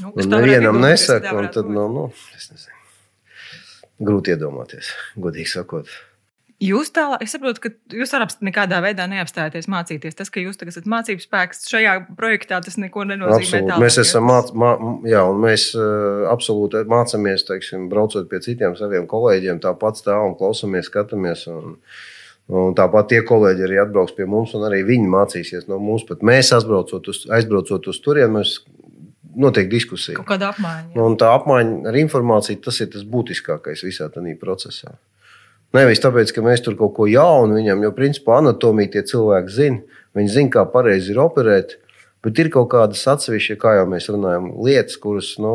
Nu, 0.03 0.13
un 0.15 0.31
nevienam 0.31 0.79
nesaka, 0.81 1.33
un 1.37 1.49
tad, 1.53 1.67
nu, 1.71 1.87
nu, 1.91 2.05
es 2.37 2.47
nezinu. 2.53 2.79
Grūti 4.01 4.33
iedomāties, 4.33 4.95
godīgi 5.19 5.51
sakot. 5.51 5.91
Jūs 6.61 6.91
tālāk, 6.93 7.23
es 7.25 7.33
saprotu, 7.33 7.57
ka 7.63 7.69
jūs 7.97 8.11
arī 8.13 8.27
nekādā 8.45 8.77
veidā 8.85 9.07
neapstājaties 9.09 9.65
mācīties. 9.71 10.13
Tas, 10.17 10.29
ka 10.29 10.43
jūs 10.43 10.59
tagad 10.61 10.75
esat 10.75 10.89
mācības 10.93 11.25
spēks 11.25 11.65
šajā 11.71 11.95
projektā, 12.19 12.59
tas 12.61 12.77
neko 12.77 13.07
nenozīmē. 13.09 13.63
Tālāk, 13.65 13.81
mēs 13.81 13.97
esam 14.03 14.29
māc, 14.29 14.51
mā, 14.53 14.75
jā, 15.09 15.23
un 15.25 15.41
mēs 15.41 15.71
uh, 15.73 16.27
absolūti 16.29 16.83
mācāmies, 16.89 17.47
teiksim, 17.49 17.89
braucot 17.89 18.29
pie 18.29 18.43
citiem 18.45 18.77
saviem 18.77 19.09
kolēģiem, 19.09 19.61
tāpat 19.63 20.03
stāvam, 20.03 20.37
klausamies, 20.37 20.85
skatāmies. 20.93 21.47
Un, 21.49 21.79
uh, 21.81 22.20
Un 22.51 22.73
tāpat 22.75 23.11
tie 23.11 23.21
kolēģi 23.23 23.63
arī 23.67 23.77
atbrauks 23.83 24.15
pie 24.17 24.25
mums, 24.27 24.55
un 24.57 24.65
arī 24.67 24.81
viņi 24.87 25.07
mācīsies 25.11 25.69
no 25.71 25.77
mums. 25.79 26.03
Pat 26.07 26.23
mēs 26.25 26.51
aizbraucot 26.55 27.05
uz, 27.07 27.21
aizbraucot 27.31 27.87
uz 27.87 27.99
turieni, 28.03 28.33
mēs 28.39 28.57
notiek 29.39 29.69
diskusija. 29.71 30.19
Kāda 30.27 30.51
apmaiņa. 30.51 30.97
Un 30.99 31.15
tā 31.19 31.31
apmaiņa 31.37 31.91
ar 31.91 31.99
informāciju 32.01 32.59
tas 32.65 32.81
ir 32.83 32.91
tas 32.91 33.05
būtiskākais 33.07 33.85
visā 33.87 34.09
tajā 34.11 34.35
procesā. 34.41 34.97
Nevis 35.71 36.03
tāpēc, 36.03 36.33
ka 36.35 36.43
mēs 36.43 36.63
tur 36.65 36.75
kaut 36.79 36.91
ko 36.97 37.07
jaunu 37.07 37.55
viņam, 37.55 37.85
jo 37.85 37.93
principā 37.95 38.41
anatomija 38.41 38.97
tie 38.97 39.05
cilvēki 39.07 39.55
zina. 39.55 40.01
Viņi 40.17 40.33
zina, 40.33 40.51
kā 40.51 40.65
pareizi 40.67 41.13
ir 41.13 41.21
operēt, 41.23 41.77
bet 42.25 42.41
ir 42.43 42.49
kaut 42.51 42.67
kādas 42.73 43.05
atsevišķas, 43.07 43.59
kā 43.61 43.77
jau 43.77 43.85
mēs 43.87 44.09
runājam, 44.11 44.49
lietas, 44.65 44.99
kuras 44.99 45.31
nu, 45.39 45.53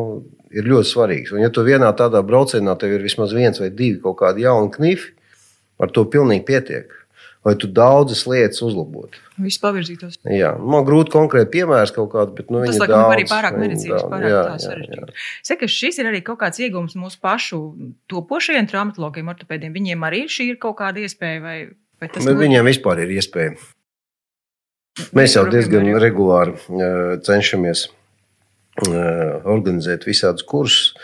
ir 0.49 0.64
ļoti 0.64 0.88
svarīgas. 0.88 1.35
Un, 1.37 1.43
ja 1.45 1.52
tu 1.52 1.66
vienā 1.66 1.90
tādā 1.99 2.23
braucienā 2.25 2.78
tev 2.81 2.97
ir 2.97 3.05
vismaz 3.05 3.37
viens 3.37 3.61
vai 3.61 3.69
divi 3.69 4.00
kaut 4.00 4.16
kādi 4.23 4.47
jauni 4.47 4.73
knifi, 4.73 5.12
Ar 5.83 5.92
to 5.92 6.06
pilnīgi 6.09 6.47
pietiek. 6.49 6.95
Lai 7.47 7.52
tu 7.54 7.68
daudzas 7.71 8.25
lietas 8.26 8.59
uzlabotu. 8.66 9.21
Viss 9.38 9.61
pavirzītos. 9.62 10.16
Jā, 10.35 10.49
man 10.59 10.83
grūti 10.88 11.12
konkrēti 11.14 11.52
piemērs 11.52 11.92
kaut 11.95 12.09
kāds, 12.16 12.33
bet 12.35 12.49
nu, 12.50 12.64
tas 12.66 12.80
laikam 12.80 13.12
arī 13.14 13.26
pārāk 13.30 13.59
medicīnas, 13.61 14.02
pārāk 14.11 14.33
jā, 14.33 14.40
tā 14.49 14.56
sarežģīti. 14.64 15.14
Saka, 15.47 15.68
šis 15.71 16.00
ir 16.02 16.09
arī 16.11 16.25
kaut 16.26 16.40
kāds 16.40 16.59
iegūms 16.64 16.97
mūsu 16.99 17.21
pašu 17.23 17.61
topošajiem 18.11 18.66
traumatologiem, 18.73 19.30
ortopēdiem. 19.30 19.76
Viņiem 19.78 20.06
arī 20.09 20.25
šī 20.33 20.49
ir 20.56 20.59
kaut 20.64 20.80
kāda 20.80 21.04
iespēja 21.06 21.45
vai, 21.45 21.56
vai 22.02 22.09
tas? 22.11 22.26
Bet 22.26 22.40
viņiem 22.40 22.66
vispār 22.66 23.04
ir 23.04 23.14
iespēja. 23.14 23.54
Mēs 25.14 25.37
jau 25.37 25.45
diezgan 25.52 25.87
regulāri 26.02 26.56
cenšamies 27.28 27.85
organizēt 29.47 30.09
visādus 30.09 30.42
kursus. 30.49 30.97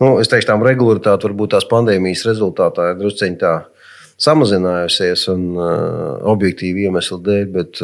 Nu, 0.00 0.14
es 0.22 0.30
teiktu, 0.32 0.48
tā 0.48 0.56
regularitāte 0.64 1.28
varbūt 1.28 1.52
tās 1.58 1.68
pandēmijas 1.68 2.24
rezultātā 2.30 2.94
ir 2.94 3.00
drusceņi 3.02 3.36
tā 3.42 3.52
samazinājusies 4.20 5.26
un 5.32 5.46
objektīvi 6.34 6.88
iemeslu 6.88 7.20
dēļ, 7.24 7.46
bet, 7.54 7.82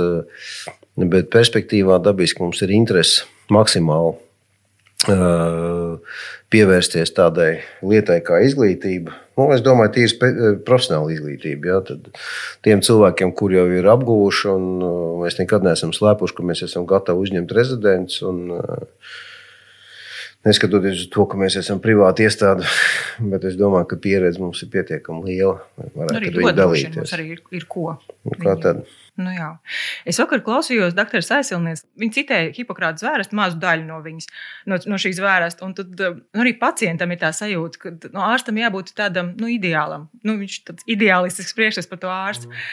bet 1.14 1.32
perspektīvā 1.32 1.98
dabiski 2.04 2.44
mums 2.44 2.62
ir 2.66 2.74
interese 2.76 3.26
maksimāli 3.52 4.16
pievērsties 6.52 7.12
tādai 7.14 7.60
lietai 7.84 8.20
kā 8.24 8.40
izglītība. 8.46 9.12
Nu, 9.36 9.50
es 9.52 9.60
domāju, 9.60 9.92
tīri 9.92 10.32
profesionāla 10.64 11.12
izglītība. 11.12 11.68
Ja, 11.68 11.80
tad 11.84 12.08
tiem 12.64 12.80
cilvēkiem, 12.84 13.34
kur 13.36 13.52
jau 13.52 13.66
ir 13.76 13.88
apguvuši, 13.92 14.48
un 14.54 14.64
mēs 15.20 15.36
nekad 15.40 15.66
neesam 15.66 15.92
slēpuši, 15.92 16.36
ka 16.38 16.46
mēs 16.48 16.64
esam 16.64 16.88
gatavi 16.88 17.26
uzņemt 17.26 17.52
rezidentus. 17.58 18.22
Un, 18.24 18.56
uh, 18.56 18.86
Neskatoties 20.46 21.00
uz 21.00 21.08
to, 21.10 21.24
ka 21.26 21.38
mēs 21.40 21.56
esam 21.58 21.80
privāti 21.82 22.26
iestāde, 22.26 22.66
bet 23.32 23.46
es 23.48 23.56
domāju, 23.58 23.88
ka 23.90 23.98
pieredze 24.02 24.42
mums 24.42 24.62
ir 24.62 24.70
pietiekami 24.70 25.24
liela. 25.26 25.58
Arī 26.14 26.30
dalīties. 26.30 26.94
Mums 26.94 27.14
arī 27.16 27.32
ir, 27.34 27.42
ir 27.56 27.66
ko. 27.70 27.96
Nu, 28.22 28.36
kā 28.38 28.54
tad? 28.62 28.84
Nu, 29.16 29.32
jā. 29.32 29.48
es 30.04 30.20
vakar 30.20 30.42
klausījos 30.44 30.94
doktora 30.94 31.24
Saisilnieks. 31.24 31.86
Viņa 31.98 32.16
citēja 32.18 32.52
Hipokrāta 32.58 33.00
zvērestu 33.00 33.38
mazu 33.38 33.58
daļu 33.62 33.86
no, 33.88 34.00
viņas, 34.04 34.28
no, 34.68 34.78
no 34.92 34.98
šīs 35.00 35.16
zvērestu. 35.18 35.64
Un 35.66 35.72
tad 35.78 36.02
nu, 36.04 36.42
arī 36.44 36.52
pacientam 36.60 37.14
ir 37.14 37.22
tā 37.22 37.32
sajūta, 37.34 37.80
ka 37.80 37.94
no 37.96 38.12
nu, 38.12 38.26
ārstam 38.28 38.60
jābūt 38.60 38.92
tādam 38.98 39.32
nu, 39.40 39.48
ideālam. 39.50 40.10
Nu, 40.22 40.36
viņš 40.42 40.58
ir 40.60 40.66
tāds 40.68 40.90
ideālistisks 40.98 41.56
priekšstats 41.56 41.90
par 41.90 42.02
to 42.04 42.12
ārstu. 42.12 42.52
Mm. 42.52 42.68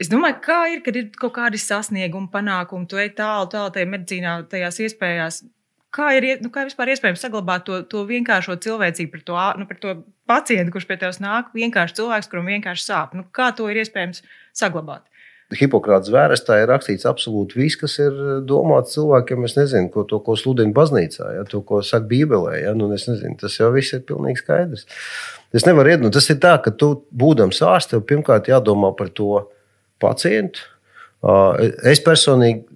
Es 0.00 0.08
domāju, 0.08 0.38
kā 0.46 0.60
ir, 0.72 0.84
kad 0.86 0.96
ir 0.96 1.10
kaut 1.12 1.34
kādi 1.36 1.58
sasniegumi, 1.60 2.30
panākumi, 2.32 2.86
tu 2.88 2.96
ej 3.02 3.10
tālu, 3.18 3.50
tālu 3.52 3.74
tajā 3.74 3.88
medicīnā, 3.90 4.38
tajās 4.48 4.78
iespējās 4.86 5.42
kā 5.94 6.10
ir, 6.16 6.26
nu, 6.44 6.50
kā 6.54 6.64
vispār 6.68 6.92
iespējams 6.94 7.22
saglabāt 7.24 7.66
to, 7.66 7.82
to 7.90 8.04
vienkāršo 8.08 8.56
cilvēcību 8.62 9.12
par 9.14 9.22
to, 9.26 9.38
nu, 9.60 9.68
par 9.68 9.80
to 9.82 9.94
pacientu, 10.30 10.74
kurš 10.74 10.86
pie 10.88 10.98
tevis 11.00 11.20
nāk, 11.22 11.52
vienkārši 11.56 11.98
cilvēks, 12.00 12.30
kuram 12.30 12.50
vienkārši 12.50 12.86
sāp. 12.86 13.14
Nu, 13.18 13.26
kā 13.34 13.50
to 13.56 13.68
ir 13.70 13.82
iespējams 13.82 14.22
saglabāt? 14.56 15.04
Hipokrāta 15.50 16.06
zvērstā 16.06 16.60
ir 16.60 16.68
rakstīts 16.70 17.08
absolūti 17.10 17.58
viss, 17.58 17.78
kas 17.78 17.96
ir 17.98 18.14
domāts 18.46 18.94
cilvēkiem. 18.94 19.48
Es 19.48 19.56
nezinu, 19.58 19.90
ko, 19.90 20.04
to, 20.06 20.20
ko 20.22 20.36
sludina 20.38 20.70
baznīcā, 20.76 21.32
ja, 21.40 21.46
to, 21.48 21.64
ko 21.66 21.80
saka 21.82 22.06
Bībelē. 22.12 22.60
Ja, 22.60 22.74
nu, 22.78 22.86
nezinu, 22.92 23.34
tas 23.40 23.58
jau 23.58 23.72
viss 23.74 23.96
ir 23.96 24.04
pilnīgi 24.06 24.44
skaidrs. 24.44 24.86
Es 25.50 25.66
nevaru 25.66 25.90
iet, 25.90 26.04
nu, 26.04 26.12
tas 26.14 26.30
ir 26.30 26.38
tā, 26.42 26.54
ka 26.62 26.70
tu, 26.70 26.92
būdams 27.10 27.58
ārsts, 27.66 27.90
tev 27.90 28.04
pirmkārt 28.06 28.46
jādomā 28.52 28.92
par 28.94 29.10
to 29.10 29.48
pacientu. 29.98 30.62
Es 31.90 31.98
personīgi 32.00 32.69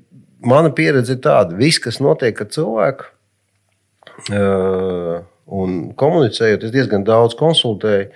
mana 0.49 0.71
pieredze 0.75 1.17
ir 1.17 1.21
tāda, 1.25 1.57
viss, 1.59 1.81
kas 1.83 2.01
notiek 2.03 2.41
ar 2.41 2.49
cilvēku, 2.55 3.11
un 5.61 5.77
komunicējot, 6.01 6.67
es 6.67 6.75
diezgan 6.75 7.05
daudz 7.07 7.37
konsultēju, 7.39 8.11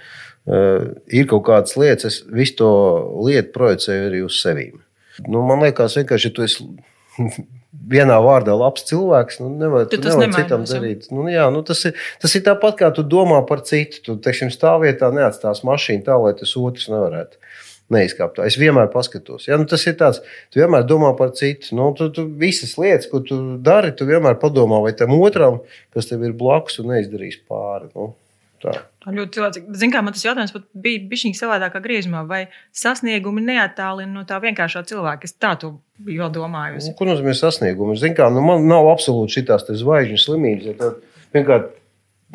ir 1.13 1.29
kaut 1.29 1.45
kādas 1.49 1.77
lietas, 1.77 2.19
es 2.21 2.33
visu 2.33 2.59
to 2.63 2.73
lietu 3.27 3.53
projicēju 3.57 4.09
arī 4.09 4.25
uz 4.25 4.41
sevi. 4.41 4.71
Nu, 5.27 5.43
man 5.45 5.65
liekas, 5.67 5.99
vienkārši, 5.99 6.31
ja 6.31 6.35
tu 6.37 6.45
esi 6.47 6.65
vienā 7.93 8.17
vārdā 8.25 8.55
labs 8.57 8.87
cilvēks, 8.89 9.41
nu, 9.43 9.51
nevar, 9.61 9.89
tu 9.91 9.99
tu 10.01 10.09
nevar 10.09 10.33
citam 10.39 10.65
darīt. 10.69 11.11
Nu, 11.13 11.27
jā, 11.33 11.49
nu, 11.53 11.65
tas, 11.67 11.83
ir, 11.91 11.99
tas 12.23 12.37
ir 12.39 12.45
tāpat, 12.47 12.79
kā 12.81 12.93
tu 12.95 13.05
domā 13.05 13.43
par 13.49 13.65
citu. 13.67 14.01
Tu, 14.07 14.17
teiksim, 14.25 14.53
stāvvietā 14.55 15.11
neatstās 15.15 15.65
mašīnu 15.67 16.07
tā, 16.07 16.17
lai 16.23 16.33
tas 16.39 16.55
otrs 16.57 16.89
nevarētu 16.93 17.43
neizkāpt. 17.95 18.41
Es 18.45 18.59
vienmēr 18.61 18.91
paskatos. 18.93 19.49
Ja, 19.49 19.59
nu, 19.61 19.67
tas 19.69 19.85
ir 19.89 19.97
tāds, 20.01 20.21
tu 20.53 20.61
vienmēr 20.61 20.87
domā 20.89 21.15
par 21.19 21.33
citu. 21.39 21.73
Nu, 21.79 21.91
tu, 21.97 22.11
tu 22.15 22.27
visas 22.41 22.77
lietas, 22.81 23.09
ko 23.11 23.23
tu 23.25 23.41
dari, 23.65 23.95
tu 23.97 24.09
vienmēr 24.09 24.39
padomā, 24.43 24.83
vai 24.85 24.95
tam 24.97 25.17
otram, 25.19 25.63
kas 25.97 26.11
tev 26.11 26.25
ir 26.29 26.37
blakus, 26.39 26.81
neizdarīs 26.85 27.41
pāri. 27.49 27.89
Nu, 27.95 28.13
tā. 28.65 28.77
Ļoti 29.09 29.39
cilvēcīgi. 29.39 29.75
Ziniet, 29.81 29.95
kā 29.95 30.05
man 30.05 30.13
tas 30.13 30.27
jautājums 30.27 30.53
bija 30.77 31.01
bijis 31.09 31.41
savādākā 31.41 31.81
griezumā, 31.85 32.27
vai 32.29 32.43
sasniegumi 32.77 33.47
neattālina 33.47 34.13
no 34.13 34.27
tā 34.29 34.37
vienkāršā 34.43 34.85
cilvēka. 34.91 35.25
Es 35.25 35.37
tā 35.41 35.55
to 35.61 35.79
biju 36.05 36.27
vēl 36.27 36.35
domājusi. 36.35 36.93
Nu, 36.93 36.99
ko 36.99 37.09
nozīmē 37.09 37.33
sasniegumi? 37.39 37.97
Ziniet, 37.97 38.19
kā 38.21 38.29
nu, 38.35 38.45
man 38.45 38.69
nav 38.69 38.91
absolūti 38.93 39.39
šīs 39.39 39.81
zvaigžņu 39.81 40.21
slimības. 40.27 40.69
Ja 40.69 40.93
Vienkārši 41.33 41.73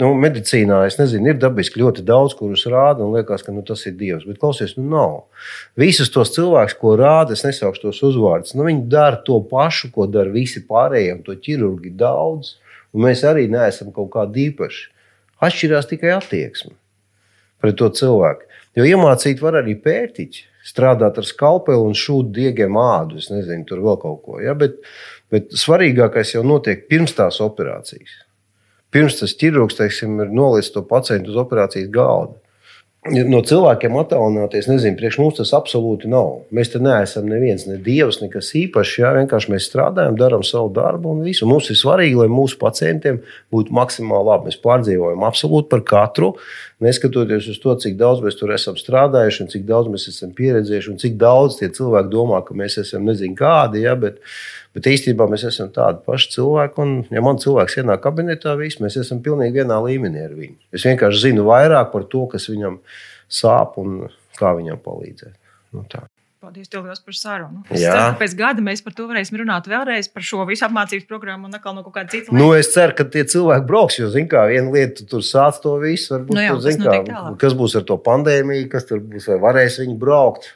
nu, 0.01 0.09
medicīnā, 0.17 0.79
es 0.87 0.97
nezinu, 0.97 1.29
ir 1.29 1.39
dabiski 1.41 1.81
ļoti 1.81 2.03
daudz, 2.05 2.33
kurus 2.37 2.65
rāda, 2.69 3.05
un 3.05 3.13
liekas, 3.17 3.43
ka 3.45 3.53
nu, 3.53 3.61
tas 3.65 3.83
ir 3.89 3.95
Dievs. 3.99 4.25
Bet 4.29 4.39
klausies, 4.41 4.75
nu 4.79 4.87
nav. 4.89 5.17
Visus 5.79 6.09
tos 6.13 6.33
cilvēkus, 6.35 6.77
ko 6.79 6.95
rāda, 6.99 7.37
es 7.37 7.45
nesaukšu 7.45 7.87
tos 7.87 8.01
uzvārdus, 8.09 8.55
nu, 8.57 8.65
viņi 8.69 8.87
dara 8.91 9.21
to 9.27 9.37
pašu, 9.49 9.91
ko 9.93 10.07
dara 10.09 10.33
visi 10.33 10.63
pārējie, 10.69 11.19
to 11.27 11.37
ķirurgi 11.45 11.93
daudz, 11.99 12.55
un 12.93 13.05
mēs 13.05 13.25
arī 13.27 13.45
neesam 13.51 13.93
kaut 13.93 14.09
kādi 14.15 14.49
īpaši. 14.49 14.89
Atšķirās 15.43 15.89
tikai 15.91 16.15
attieksme 16.15 16.73
pret 17.63 17.77
to 17.79 17.87
cilvēku. 17.95 18.49
Jo 18.75 18.87
iemācīt 18.89 19.39
var 19.43 19.59
arī 19.61 19.77
pērtiķi, 19.79 20.41
strādāt 20.67 21.19
ar 21.19 21.27
skalpeli 21.27 21.79
un 21.79 21.95
šūt 21.95 22.33
diegiem 22.35 22.75
ādu, 22.79 23.21
es 23.21 23.29
nezinu, 23.31 23.63
tur 23.69 23.83
vēl 23.85 23.99
kaut 24.01 24.19
ko. 24.25 24.41
Ja? 24.43 24.55
Bet, 24.57 24.81
bet 25.31 25.53
svarīgākais 25.55 26.33
jau 26.35 26.43
notiek 26.47 26.87
pirms 26.89 27.15
tās 27.15 27.39
operācijas 27.43 28.23
pirms 28.93 29.19
tas 29.19 29.35
ķirurgs 29.39 29.79
teiksim, 29.79 30.15
ir 30.23 30.31
nolicis 30.33 30.73
to 30.75 30.85
pacientu 30.87 31.33
uz 31.33 31.41
operācijas 31.43 31.91
galda. 31.93 32.39
No 33.03 33.41
cilvēkiem 33.43 33.97
attālināties, 33.99 34.69
nezinu, 34.69 34.95
priekš 34.95 35.17
mums 35.19 35.35
tas 35.35 35.49
absolūti 35.57 36.07
nav. 36.07 36.45
Mēs 36.55 36.69
te 36.71 36.79
neesam 36.79 37.25
neviens, 37.27 37.65
ne 37.67 37.75
dievs, 37.83 38.21
nekas 38.21 38.53
īpašs. 38.55 38.93
Jā, 39.01 39.09
vienkārši 39.17 39.51
mēs 39.51 39.67
strādājam, 39.67 40.15
darām 40.15 40.45
savu 40.47 40.69
darbu 40.71 41.11
un 41.11 41.25
visu. 41.27 41.43
Mums 41.49 41.67
ir 41.67 41.75
svarīgi, 41.81 42.15
lai 42.21 42.29
mūsu 42.31 42.55
pacientiem 42.61 43.19
būtu 43.51 43.75
maksimāli 43.75 44.29
labi. 44.29 44.47
Mēs 44.47 44.61
pārdzīvojam 44.63 45.27
absolūti 45.27 45.67
par 45.73 45.83
katru, 45.89 46.31
neskatoties 46.83 47.47
uz 47.51 47.59
to, 47.63 47.75
cik 47.83 47.95
daudz 47.99 48.23
mēs 48.25 48.37
tur 48.39 48.51
esam 48.55 48.75
strādājuši, 48.79 49.49
cik 49.55 49.63
daudz 49.69 49.91
mēs 49.93 50.09
esam 50.11 50.33
pieredzējuši 50.35 50.91
un 50.93 50.99
cik 51.01 51.15
daudz 51.21 51.59
tie 51.61 51.71
cilvēki 51.73 52.11
domā, 52.13 52.43
ka 52.45 52.57
mēs 52.57 52.79
esam 52.83 53.07
nezinu 53.07 53.37
kādi. 53.39 53.85
Jā, 53.87 53.95
bet, 53.99 54.21
Bet 54.73 54.87
īstenībā 54.89 55.27
mēs 55.29 55.43
esam 55.45 55.69
tādi 55.73 56.01
paši 56.07 56.31
cilvēki. 56.33 56.81
Un, 56.81 56.93
ja 57.13 57.21
man 57.21 57.37
cilvēks 57.41 57.77
ienāk 57.83 58.01
kabinetā, 58.01 58.55
viss, 58.57 58.81
mēs 58.81 58.97
esam 59.03 59.21
pilnīgi 59.25 59.61
vienā 59.61 59.77
līmenī 59.85 60.23
ar 60.25 60.33
viņu. 60.33 60.57
Es 60.73 60.87
vienkārši 60.87 61.27
zinu 61.27 61.45
vairāk 61.45 61.91
par 61.93 62.07
to, 62.09 62.25
kas 62.31 62.49
viņam 62.49 62.79
sāp 63.29 63.77
un 63.81 64.07
kā 64.39 64.55
viņam 64.57 64.81
palīdzēt. 64.81 65.37
Nu, 65.77 65.85
tā. 65.89 66.07
Paldies, 66.43 66.67
liels 66.75 66.99
par 66.99 67.15
sarunu. 67.15 67.61
Es 67.71 67.79
ceru, 67.79 67.95
ka 67.95 68.17
pēc 68.19 68.33
gada 68.35 68.63
mēs 68.63 68.81
par 68.83 68.95
to 68.97 69.05
varēsim 69.07 69.37
runāt 69.39 69.69
vēlreiz 69.71 70.09
par 70.11 70.25
šo 70.27 70.43
visu 70.49 70.65
apmācības 70.67 71.05
programmu 71.07 71.47
un 71.47 71.55
atkal 71.55 71.77
no 71.77 71.85
kaut 71.85 71.95
kāda 71.95 72.11
cita. 72.11 72.33
Nu, 72.35 72.49
es 72.57 72.73
ceru, 72.73 72.91
ka 72.97 73.05
tie 73.13 73.23
cilvēki 73.31 73.63
brauks, 73.69 74.01
jo, 74.01 74.09
zin 74.11 74.27
kā, 74.31 74.43
viena 74.51 74.73
lieta, 74.73 74.97
tu 74.99 75.07
tur 75.13 75.23
sāc 75.23 75.61
to 75.63 75.77
visu, 75.79 76.11
varbūt, 76.17 76.35
nu 76.35 76.43
jā, 76.43 76.51
tur, 76.51 76.65
zin, 76.65 76.83
kā, 76.83 77.21
kas 77.39 77.55
būs 77.61 77.77
ar 77.79 77.87
to 77.87 77.95
pandēmiju, 78.09 78.67
kas 78.75 78.89
tur 78.89 78.99
būs, 78.99 79.29
vai 79.31 79.39
varēs 79.45 79.79
viņi 79.85 79.95
braukt. 80.03 80.51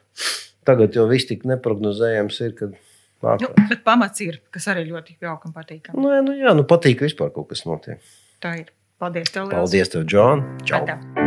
Tagad 0.67 1.00
jau 1.00 1.08
viss 1.08 1.30
tik 1.30 1.47
neprognozējams 1.47 2.43
ir, 2.43 2.54
kad 2.60 2.76
Nu, 3.17 3.47
bet 3.65 3.80
pamats 3.82 4.21
ir, 4.21 4.36
kas 4.54 4.67
arī 4.69 4.84
ļoti 4.91 5.15
jauki 5.26 5.50
un 5.50 5.56
patīkami. 5.56 5.97
Nu, 5.97 6.12
jā, 6.13 6.19
nu, 6.21 6.36
jā, 6.38 6.54
nu 6.54 6.67
patīk 6.69 7.02
vispār 7.02 7.34
kaut 7.34 7.50
kas 7.50 7.65
notiek. 7.65 7.97
Tā 8.43 8.60
ir. 8.62 8.69
Paldies, 9.02 9.34
tev! 9.34 9.50
Liels. 9.50 9.58
Paldies, 9.58 9.93
tev, 9.93 10.06
Džon! 10.06 10.45
Čau! 10.69 10.84
Atā. 10.86 11.27